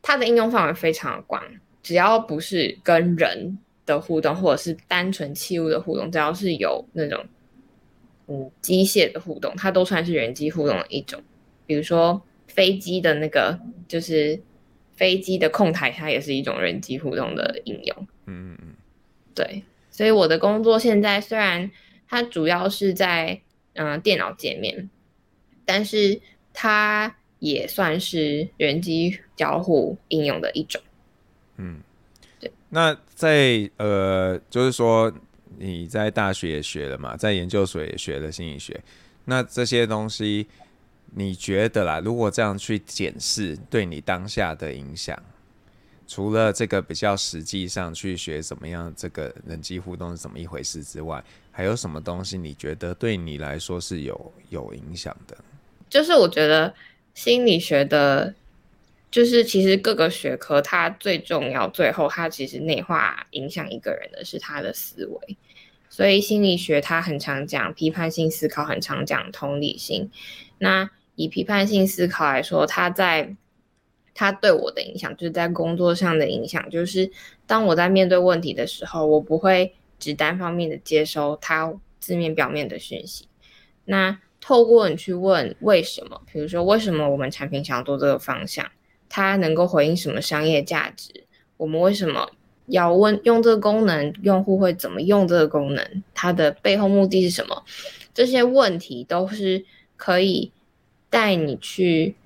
[0.03, 1.43] 它的应用范围非常的广，
[1.83, 7.25] 只要不是跟人的互动，或者是单纯器物的互动，只要是有那种
[8.27, 11.23] 嗯机械的互动，它都算是人机互动的一种。
[11.67, 13.59] 比如说飞机的那个，
[13.89, 14.39] 就是
[14.93, 18.07] 飞机的控台，它也是一种人机互动的应用。
[18.27, 18.75] 嗯嗯嗯，
[19.35, 19.65] 对。
[19.91, 21.71] 所以我的工作现在虽然
[22.07, 23.41] 它主要是在
[23.73, 24.91] 嗯、呃、电脑界面，
[25.65, 26.21] 但是
[26.53, 27.17] 它。
[27.41, 30.81] 也算是人机交互应用的一种。
[31.57, 31.81] 嗯，
[32.39, 32.51] 对。
[32.69, 35.13] 那在呃，就是说
[35.59, 38.81] 你在大学也学了嘛，在研究所也学了心理学。
[39.25, 40.47] 那这些东西，
[41.15, 42.01] 你觉得啦？
[42.01, 45.21] 如果这样去检视对你当下的影响，
[46.07, 55.37] 除了这个比较实际上去学怎么样这个人机互动是怎么一回事之外，还有什么东西你觉得对你来说是有有影响的？
[55.89, 56.73] 就是我觉得
[57.15, 58.35] 心理学的，
[59.11, 65.37] 就是其实各个学科它最重要，最后它其实内化影响一个人的是他的思维。
[65.89, 70.11] 所以心理学它很常讲批判性思考，很常讲同理心。
[70.59, 73.35] 那以批判性思考来说，它在
[74.15, 77.11] 它对我的影响，就是在工作上的影响，就是
[77.47, 83.27] 当我在面对问题的时候，我不会只单方面的接收它字面表面的讯息。
[83.85, 88.67] 那透过你去问为什么，比如说为什么我们产品想要做这个方向，
[89.09, 91.13] 它能够回应什么商业价值？
[91.59, 92.31] 我们为什么
[92.67, 94.15] 要问用这个功能？
[94.23, 96.03] 用户会怎么用这个功能？
[96.15, 97.63] 它的背后目的是什么？
[98.15, 99.63] 这些问题都是
[99.97, 100.51] 可以
[101.11, 102.17] 带你去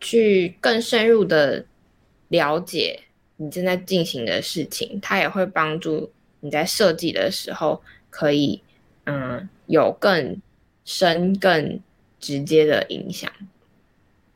[0.00, 1.64] 去更深入的
[2.28, 3.00] 了解
[3.36, 4.98] 你正在进行的事情。
[5.00, 7.80] 它也会帮助你在设计的时候
[8.10, 8.60] 可以
[9.04, 10.36] 嗯有更。
[10.86, 11.78] 深更
[12.20, 13.30] 直接的影响，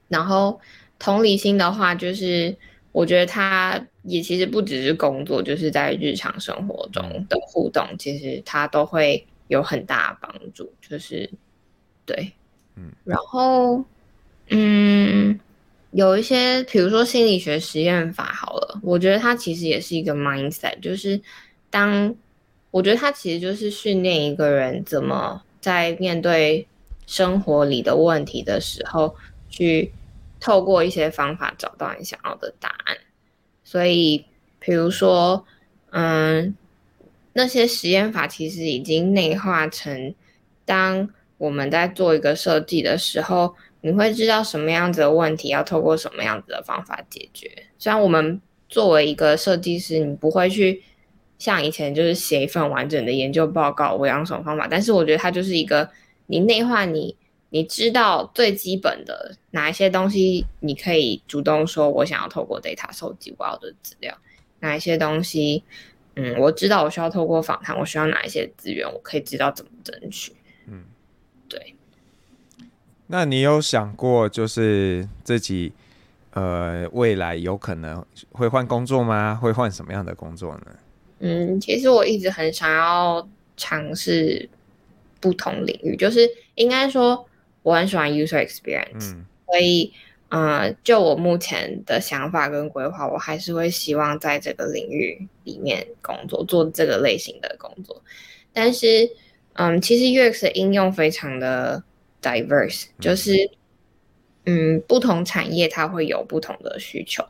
[0.08, 0.60] 然后
[0.98, 2.54] 同理心的话，就是
[2.92, 10.70] 我觉得它也其实不只是工作，就是在日常生活中的互动，其实它都会有很大的帮助。
[10.86, 11.30] 就是
[12.04, 12.32] 对，
[12.74, 13.82] 嗯，然后
[14.48, 15.38] 嗯，
[15.92, 21.20] 有一些比如说心理学实验法好了，我觉得它其实也是一个 mindset，就是
[21.70, 22.12] 当
[22.72, 25.42] 我觉得它其实就是训练一个人怎么。
[25.60, 26.66] 在面对
[27.06, 29.14] 生活里的问题的时候，
[29.48, 29.92] 去
[30.40, 32.96] 透过一些方法找到你想要的答案。
[33.64, 34.24] 所以，
[34.58, 35.44] 比如说，
[35.90, 36.54] 嗯，
[37.32, 40.14] 那些实验法其实已经内化成，
[40.64, 47.50] 当我们在做一个设计的时候，你会知道什么样子的问题要透过什么样子的方法解决。
[47.78, 50.82] 虽然我们作为一个设计师，你不会去。
[51.40, 54.68] 像以前就是写一份完整的研究报告，我用什么方法？
[54.70, 55.90] 但是我觉得它就是一个
[56.26, 57.16] 你内化你，
[57.48, 64.14] 你知道最基本的哪一些东西，你可以主动说，我想要透过 data 收集我要的资料，
[64.60, 65.64] 哪一些东西，
[66.14, 70.36] 嗯，我知道我需要透过访谈，我需要哪一些资源，我可以知道怎么争取。
[70.66, 70.84] 嗯，
[71.48, 71.74] 对。
[73.06, 75.72] 那你有想过，就是自己
[76.34, 79.34] 呃未来有可能会换工作吗？
[79.34, 80.66] 会换什么样的工作呢？
[81.22, 84.48] 嗯，其实我一直很想要尝试
[85.20, 87.26] 不同领域，就是应该说
[87.62, 89.92] 我很喜欢 user experience，嗯，所以，
[90.30, 98.02] 呃，就我目前的想法跟规划，我还是会希望在这个领域里面工作，做这个类型的工作。
[98.54, 99.10] 但是，
[99.52, 101.84] 嗯，其实 UX 的应用非常的
[102.22, 103.34] diverse，就是，
[104.46, 107.22] 嗯，不同产业它会有不同的需求。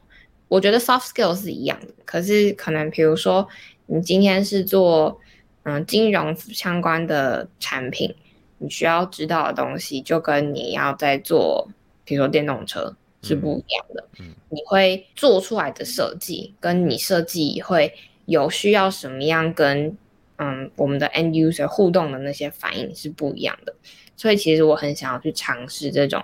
[0.46, 3.48] 我觉得 soft skills 是一样的，可是可能比如说。
[3.92, 5.18] 你今天是做
[5.64, 8.14] 嗯金融相关的产品，
[8.58, 11.68] 你需要知道的东西就跟你要在做，
[12.04, 14.08] 比如说电动车是不一样的。
[14.20, 17.92] 嗯，你会做出来的设计，跟你设计会
[18.26, 19.96] 有需要什么样跟
[20.36, 23.74] 嗯我们的 end user 互动的那些反应是不一样的。
[24.16, 26.22] 所以其实我很想要去尝试这种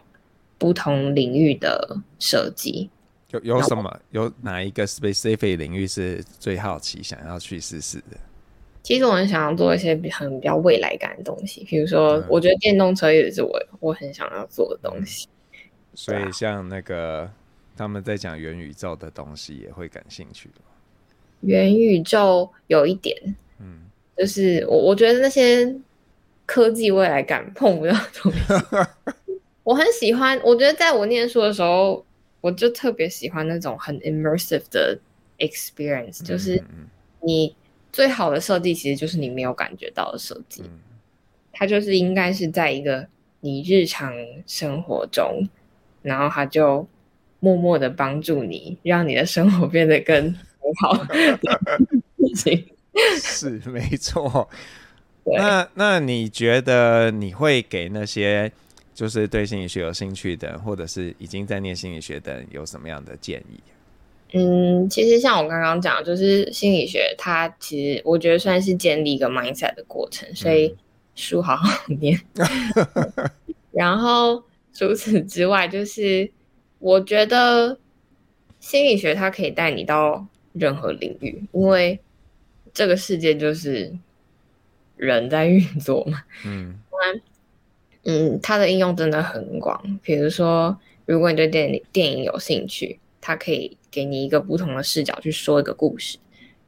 [0.57, 2.91] 不同领域的设计。
[3.31, 8.17] 有有什么有哪一个 specific 领域是最好奇想要去试试的？
[8.85, 15.27] 其实我很想要做一些很比较未来感的东西，比如说，我觉得电动车也是我我很想要做的东西。
[15.93, 17.29] 所以像那个
[17.77, 20.49] 他们在讲元宇宙的东西，也会感兴趣。
[21.41, 23.17] 元宇宙有一点，
[23.59, 23.81] 嗯，
[24.17, 25.75] 就是我我觉得那些
[26.47, 28.39] 科技未来感碰不到的东西。
[29.65, 32.06] 我很喜欢，我觉得在我念书的时候。
[32.47, 34.97] 我就特别喜欢那种很 immersive 的
[35.39, 36.63] experience，就是
[37.21, 37.53] 你
[37.91, 40.63] 最好的设计其实就是你没有感觉到的设计，
[41.53, 43.05] 它就是应该是在一个
[43.41, 44.15] 你日常
[44.47, 45.49] 生活中，
[46.03, 46.87] 然后它就
[47.41, 50.33] 默默的帮助你，让你的生活变得更
[50.81, 51.05] 好。
[53.21, 54.49] 是没错。
[55.37, 58.53] 那那你觉得你会给那些？
[58.97, 63.61] 就是对心理学有兴趣的，或者是已经在念心理学的人，有什么样的建议？
[64.33, 70.75] 嗯，其实像我刚刚讲，就是心理学它其实我觉得算是建立一个 mindset 的过程，所以
[71.15, 72.19] 书好好念。
[72.37, 73.31] 嗯、
[73.71, 74.43] 然后
[74.73, 76.31] 除此之外，就是
[76.79, 77.79] 我觉得
[78.61, 82.01] 心理学它可以带你到任何领域，因为
[82.73, 83.95] 这个世界就是
[84.97, 86.23] 人在运作嘛。
[86.47, 86.81] 嗯。
[88.09, 89.99] 嗯，它的应用真的很广。
[90.01, 96.17] 比如说，如果你对电影电影有兴趣，它可以给你一个不同的视角去说一个故事。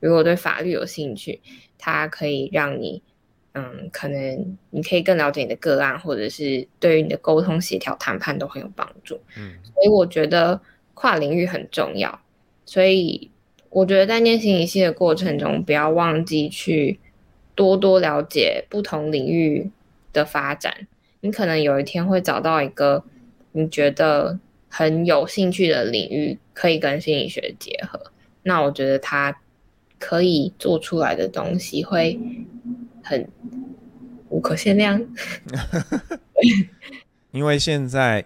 [0.01, 1.41] 如果对法律有兴趣，
[1.79, 3.01] 它可以让你，
[3.55, 9.21] 嗯，可能你可以更了解你的个案，或者是对于你的沟通、协调、谈判都很有帮助。
[9.37, 10.61] 嗯，所以我觉得
[10.95, 12.21] 跨领域很重要。
[12.67, 13.31] 所以
[13.71, 16.99] 我觉得在念心理系的过程中，不要忘记去
[17.55, 19.71] 多多了解不同领域
[20.13, 20.89] 的发展。
[21.21, 23.03] 你可能有一天会找到一个
[23.53, 24.39] 你觉得
[24.69, 28.01] 很有兴趣的领域，可以跟心理学结合。
[28.43, 29.37] 那我觉得它
[29.99, 32.19] 可以做出来的东西会
[33.03, 33.29] 很
[34.29, 35.05] 无可限量。
[37.33, 38.25] 因为现在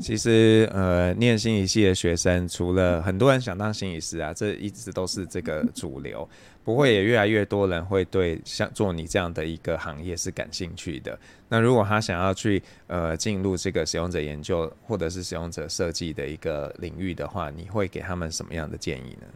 [0.00, 6.28] 其实呃，念心理系的学生，除了很多人想当心理师啊，这一直都是这个主流。
[6.64, 11.18] 不会，也越来越多人会对像做你这样的一个行业是感兴趣的。
[11.48, 19.26] 那如果他想要去呃进入这个使用者研究或者是使用者设计的一个领域的话，你会给他们什么样的建议呢？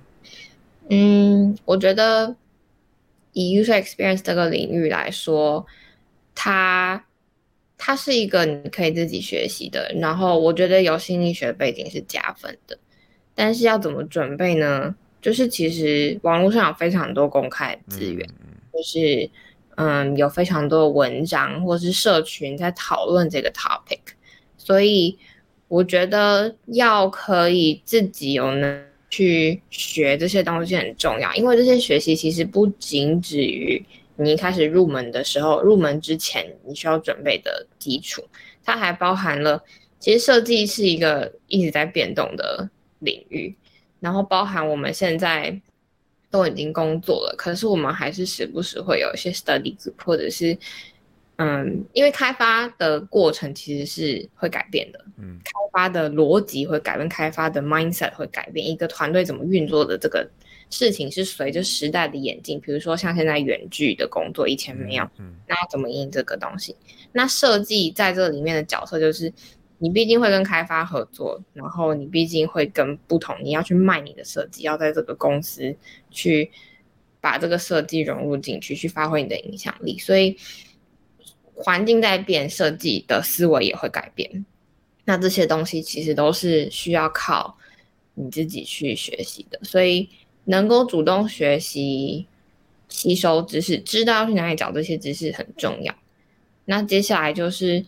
[0.88, 2.34] 嗯，我觉得
[3.34, 5.66] 以 user experience 这个领域来说，
[6.34, 7.04] 它
[7.76, 9.94] 它是一个你可以自己学习的。
[10.00, 12.78] 然后我觉得有心理学背景是加分的，
[13.34, 14.94] 但是要怎么准备呢？
[15.20, 19.28] 就是其实网络上有非常多公开资源，嗯、就是
[19.76, 23.98] 嗯有非常多的文章或是社群在讨论这个 topic，
[24.56, 25.18] 所以
[25.66, 33.84] 我觉得要可以自己有能去学这些东西很重要，因为这些学习其实不仅止于
[34.16, 38.22] 你一开始入门的时候，入门之前你需要准备的基础，
[38.64, 39.62] 它还包含了
[39.98, 42.68] 其实设计是一个一直在变动的
[43.00, 43.54] 领域。
[44.00, 45.60] 然后包含我们现在
[46.30, 50.56] 都已经工作了，可是我们还是时不时会有一些 study group，或者是
[51.36, 60.28] 嗯，因为开发的过程其实是会改变的，嗯，开发的逻辑会改变，开发的 mindset 会改变，一个团队怎么运作的这个
[60.70, 66.76] 事情是随着时代的演进，比如说像现在远距的工作以前没有，嗯，那要怎么应这个东西？
[67.12, 69.32] 那设计在这里面的角色就是。
[69.80, 75.72] 你毕竟会跟开发合作，然后你毕竟会跟不同，你要去卖你的设计，要在这个公司
[76.10, 76.50] 去
[77.20, 79.96] 把这个设计融入进去，去发挥你的影响力。
[79.96, 80.36] 所以
[81.54, 84.44] 环境在变，设计的思维也会改变。
[85.04, 87.56] 那这些东西其实都是需要靠
[88.14, 89.60] 你自己去学习的。
[89.62, 90.08] 所以
[90.46, 92.26] 能够主动学习、
[92.88, 95.94] 吸收知识，知道要去哪里找这些知识很重要。
[96.64, 97.86] 那接下来就是。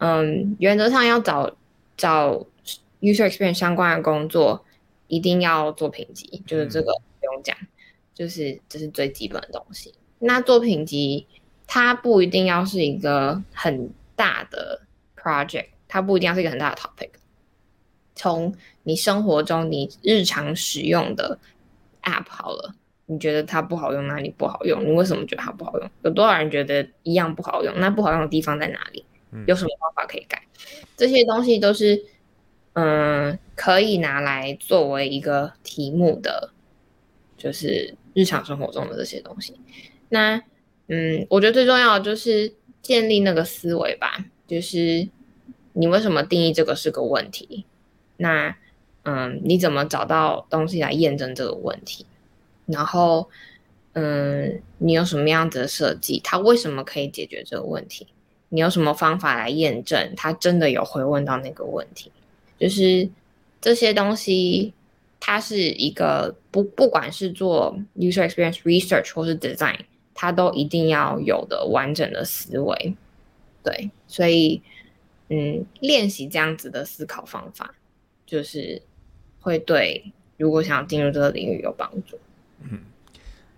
[0.00, 1.54] 嗯，原则上要找
[1.96, 2.46] 找
[3.00, 4.64] user experience 相关的工作，
[5.08, 7.54] 一定要做评级，就是这个不用讲，
[8.14, 9.92] 就是这是最基本的东西。
[10.18, 11.26] 那做评级，
[11.66, 14.80] 它不一定要是一个很大的
[15.14, 17.10] project，它不一定要是一个很大的 topic。
[18.14, 21.38] 从你生活中你日常使用的
[22.02, 22.74] app 好了，
[23.04, 24.82] 你觉得它不好用，哪里不好用？
[24.82, 25.90] 你为什么觉得它不好用？
[26.04, 27.74] 有多少人觉得一样不好用？
[27.78, 29.04] 那不好用的地方在哪里？
[29.46, 30.42] 有什么方法可以改？
[30.96, 32.04] 这些东西都是，
[32.74, 36.50] 嗯，可以拿来作为一个题目的，
[37.36, 39.58] 就是日常生活中的这些东西。
[40.08, 40.42] 那，
[40.88, 42.52] 嗯，我觉得最重要的就是
[42.82, 45.08] 建立那个思维吧，就是
[45.72, 47.64] 你为什么定义这个是个问题？
[48.16, 48.56] 那，
[49.04, 52.04] 嗯，你怎么找到东西来验证这个问题？
[52.66, 53.30] 然后，
[53.94, 56.20] 嗯，你有什么样子的设计？
[56.22, 58.06] 它为什么可以解决这个问题？
[58.52, 62.10] 你有什么方法来验证他真的有回问到那个问题？
[62.58, 63.08] 就是
[63.60, 64.74] 这些东西，
[65.20, 69.78] 它是一个不不管是做 user experience research 或是 design，
[70.14, 72.96] 它都一定要有的完整的思维。
[73.62, 74.60] 对，所以
[75.28, 77.72] 嗯，练习这样子的思考方法，
[78.26, 78.82] 就是
[79.40, 82.18] 会对如果想要进入这个领域有帮助。
[82.68, 82.80] 嗯，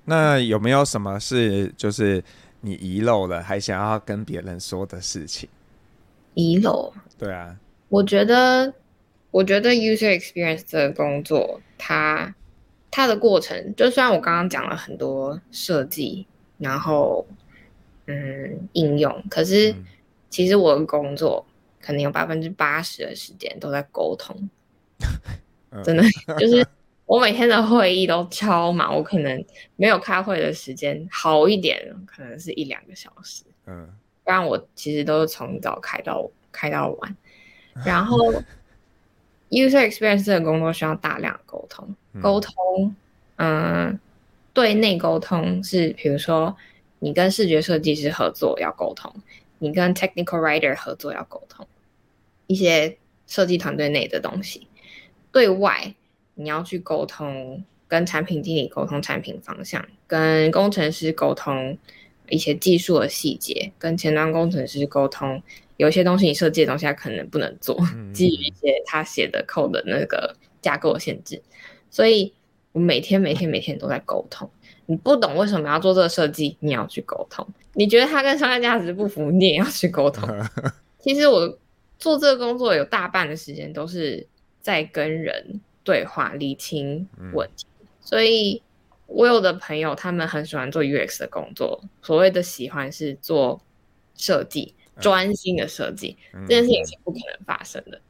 [0.04, 2.22] 那有没有什么是就是？
[2.64, 5.48] 你遗漏了，还想要跟别人说的事情？
[6.34, 6.92] 遗漏？
[7.18, 7.58] 对啊，
[7.88, 8.72] 我觉得，
[9.32, 12.34] 我觉得 user experience 的工作，它
[12.90, 16.26] 它的过程，就虽然我刚刚讲了很多设计，
[16.58, 17.26] 然后
[18.06, 19.74] 嗯应用，可是
[20.30, 21.44] 其实我的工作
[21.80, 24.48] 可能有百分之八十的时间都在沟通，
[25.84, 26.02] 真的
[26.38, 26.64] 就是。
[27.12, 29.44] 我每天的会议都超忙，我可能
[29.76, 33.86] 没有开会的时间，好一点可能是一两个小时，嗯，
[34.24, 37.16] 不然我其实都是从早开到开到晚。
[37.84, 38.32] 然后
[39.50, 42.96] ，user experience 这个工作需要大量沟通，沟通，
[43.36, 44.00] 嗯，
[44.54, 46.56] 对内沟通是，比如说
[47.00, 49.14] 你跟视觉设计师合作要沟通，
[49.58, 51.66] 你跟 technical writer 合作要沟通，
[52.46, 52.96] 一些
[53.26, 54.66] 设计团队内的东西，
[55.30, 55.94] 对外。
[56.34, 61.76] 你要去沟通，跟产品经理沟通产品方向，跟工程师沟通
[62.28, 65.42] 一些技术的细节，跟前端工程师沟通，
[65.76, 67.78] 有一些东西你设计的东西他可能不能做，
[68.14, 71.42] 基于一些他写的 code 的那个架构限制，
[71.90, 72.32] 所以
[72.72, 74.48] 我每天每天每天都在沟通。
[74.86, 77.46] 你不懂为什么要做这个设计，你要去沟通。
[77.74, 80.28] 你觉得它跟商业价值不符，你也要去沟通。
[80.98, 81.58] 其实我
[81.98, 84.26] 做这个工作有大半的时间都是
[84.60, 87.66] 在跟人对话、理清问题。
[87.80, 88.62] 嗯、所以，
[89.06, 93.60] 我有的朋友他们很喜欢做 UX 的工作，所谓的喜欢是做
[94.14, 98.00] 设计，专心的设计，嗯、这件事情是不可能发生的。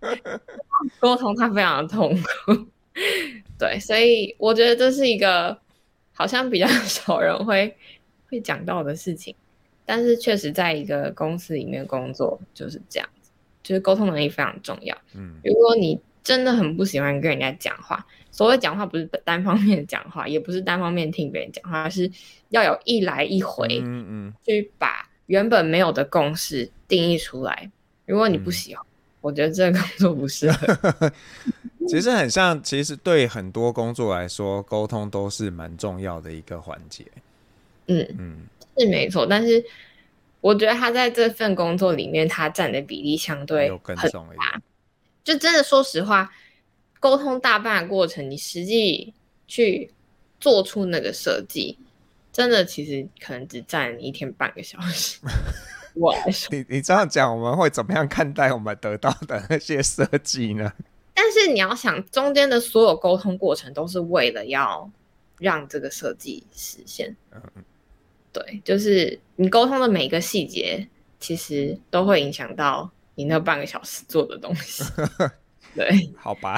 [1.00, 2.66] 沟通它非常的痛苦。
[3.58, 5.58] 对，所以我觉得这是一个。
[6.16, 7.76] 好像比较 少人会
[8.30, 9.34] 会讲到的事情，
[9.84, 13.32] 但是确实在一个公司里面工作就是这样子，
[13.64, 14.96] 就是沟通能力非常重要。
[15.16, 22.10] 嗯，如果你真的很不喜欢跟人家讲话，所谓讲话不是单方面讲话，也不是单方面听别人讲话，是
[22.48, 27.70] 要有一来一回，嗯嗯，去把原本没有的共识定义出来。
[28.06, 28.88] 如果你不喜欢，嗯、
[29.20, 31.12] 我觉得这个工作不适合。
[31.86, 37.04] 其实很像，其实对很多工作来说，沟通都是蛮重要的一个环节。
[37.86, 38.38] 嗯嗯，嗯
[38.78, 39.26] 是没错。
[39.26, 39.62] 但是
[40.40, 44.62] 我觉得他在这份工作里面，他占的比例相对很大。
[45.24, 46.30] 就真的说实话，
[47.00, 49.12] 沟通大半的过程，你实际
[49.48, 49.90] 去
[50.38, 51.78] 做出那个设计，
[52.30, 55.18] 真的其实可能只占一天半个小时。
[55.94, 60.72] 我来说，你你这样讲，我们会怎么样看待我们得到的那些设计呢？
[61.14, 64.90] 但是你要想，中间的所有沟通过程都是为了要
[65.38, 67.16] 让这个设计实现。
[67.32, 67.40] 嗯，
[68.32, 70.88] 对，就是你沟通的每一个细节，
[71.20, 74.84] 其实都会影响到你那半个小时做的东西。
[75.74, 76.56] 对，好吧。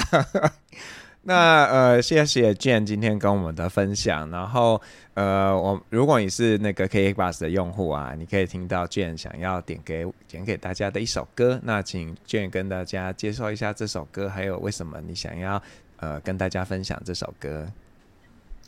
[1.23, 4.31] 那呃，谢谢 Jane 今天跟我们的分享。
[4.31, 4.81] 然后
[5.15, 11.59] 呃，我如果你是那个 KKBOX 的用户啊，你可以听到 Jane 想要点给点给大家的一首歌。
[11.65, 15.61] 那请 Jane 跟大家介绍一下这首歌，还有为什么你想要
[15.97, 17.67] 呃跟大家分享这首歌。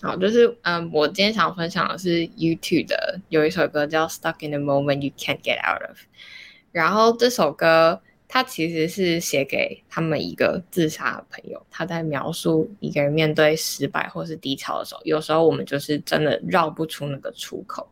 [0.02, 5.96] 好，就是嗯、呃，我今天想要分享的是 YouTube 的有一首歌叫《Stuck in the Moment You Can't Get Out of》，
[6.72, 8.00] 然后这首歌。
[8.30, 17.88] 它其实是写给他们一个自杀的朋友，他在描述一个人面对失败或是低潮的时候，有时候我们就是真的绕不出那个出口。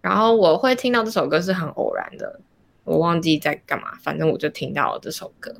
[0.00, 2.40] 然后我会听到这首歌是很偶然的，
[2.84, 5.54] 我忘记在干嘛，反正我就听到了这首歌。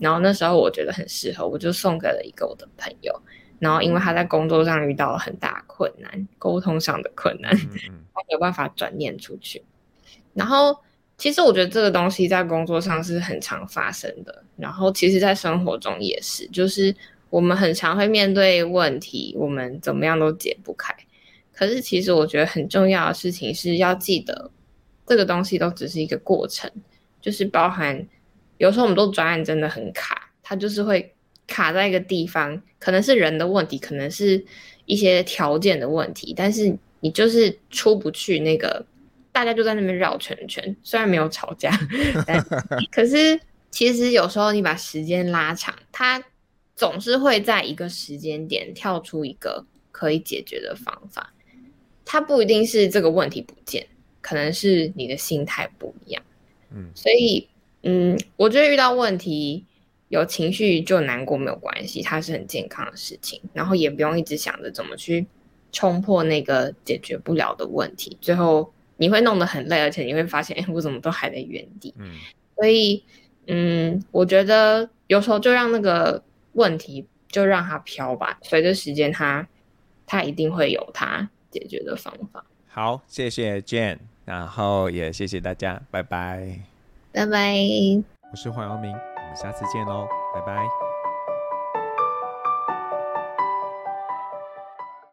[0.00, 3.20] 然后那时候我觉得很适合，我就送给了一个我的朋友。
[3.58, 9.64] 然后因为他在工作上遇到了很大困难，沟通上的困难，他没有办法转念出去。
[10.34, 10.78] 然后。
[11.20, 16.96] 其实我觉得这个东西在工作上是很常发生的，然后其实在生活中也是，就是
[17.28, 20.96] 我们很常会面对问题，我们怎么样都解不开。
[21.52, 24.50] 可是其实我觉得很重要的事情是要记得，
[25.06, 26.72] 这个东西都只是一个过程，
[27.20, 28.08] 就是包含
[28.56, 31.12] 有时候我们做专案真的很卡，它就是会
[31.46, 34.42] 卡在一个地方，可能是人的问题，可能是
[34.86, 38.86] 一些条件的问题，但是你就是出不去那个。
[39.32, 41.70] 大家就在那边绕圈圈，虽然没有吵架，
[42.26, 42.44] 但
[42.90, 46.22] 可是其实有时候你把时间拉长，它
[46.74, 51.32] 总是会在一个时间点跳出一个可以解决的方法。
[52.04, 53.86] 它不一定是这个问题不见，
[54.20, 56.20] 可能是你的心态不一样。
[56.74, 57.48] 嗯，所以
[57.84, 59.64] 嗯，我觉得遇到问题
[60.08, 63.40] 有情绪就难过没有关系，它是很健康的事情。
[63.52, 65.24] 然后也不用一直想着怎么去
[65.70, 68.72] 冲破那个解决不了的问题，最后。
[69.00, 71.94] 你会弄得很累，而且你会发现，哎，我怎么都还在原地。
[71.98, 72.12] 嗯，
[72.54, 73.02] 所以，
[73.46, 76.22] 嗯，我觉得有时候就让那个
[76.52, 79.48] 问题就让它飘吧，随着时间它，
[80.06, 82.44] 它它一定会有它解决的方法。
[82.68, 83.96] 好，谢谢 Jane，
[84.26, 86.60] 然后也谢谢大家，拜拜，
[87.10, 87.56] 拜拜。
[88.30, 90.89] 我是黄耀明，我们下次见喽，拜拜。